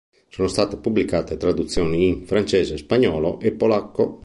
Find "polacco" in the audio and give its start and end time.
3.51-4.19